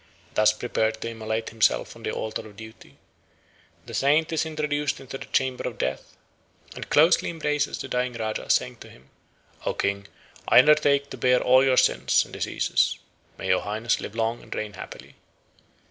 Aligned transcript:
Thus 0.33 0.51
prepared 0.51 0.99
to 1.01 1.11
immolate 1.11 1.49
himself 1.49 1.95
on 1.95 2.01
the 2.01 2.09
altar 2.11 2.41
of 2.47 2.55
duty, 2.57 2.97
the 3.85 3.93
saint 3.93 4.33
is 4.33 4.47
introduced 4.47 4.99
into 4.99 5.19
the 5.19 5.27
chamber 5.27 5.67
of 5.69 5.77
death, 5.77 6.17
and 6.73 6.89
closely 6.89 7.29
embraces 7.29 7.77
the 7.77 7.87
dying 7.87 8.13
Rajah, 8.13 8.49
saying 8.49 8.77
to 8.77 8.89
him, 8.89 9.11
"O 9.63 9.75
King, 9.75 10.07
I 10.47 10.57
undertake 10.57 11.11
to 11.11 11.17
bear 11.17 11.39
all 11.39 11.63
your 11.63 11.77
sins 11.77 12.25
and 12.25 12.33
diseases. 12.33 12.97
May 13.37 13.49
your 13.49 13.61
Highness 13.61 13.99
live 14.01 14.15
long 14.15 14.41
and 14.41 14.55
reign 14.55 14.73
happily." 14.73 15.17